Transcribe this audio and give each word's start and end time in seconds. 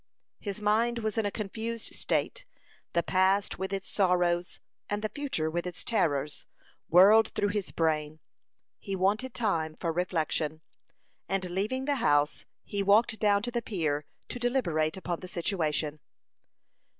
His 0.39 0.63
mind 0.63 0.97
was 0.97 1.19
in 1.19 1.27
a 1.27 1.29
confused 1.29 1.93
state; 1.93 2.45
the 2.93 3.03
past 3.03 3.59
with 3.59 3.71
its 3.71 3.87
sorrows, 3.87 4.59
and 4.89 5.03
the 5.03 5.09
future 5.13 5.47
with 5.47 5.67
its 5.67 5.83
terrors, 5.83 6.47
whirled 6.89 7.27
through 7.35 7.49
his 7.49 7.71
brain. 7.71 8.19
He 8.79 8.95
wanted 8.95 9.35
time 9.35 9.75
for 9.75 9.93
reflection, 9.93 10.61
and 11.29 11.51
leaving 11.51 11.85
the 11.85 11.97
house, 11.97 12.45
he 12.63 12.81
walked 12.81 13.19
down 13.19 13.43
to 13.43 13.51
the 13.51 13.61
pier 13.61 14.05
to 14.29 14.39
deliberate 14.39 14.97
upon 14.97 15.19
the 15.19 15.27
situation. 15.27 15.99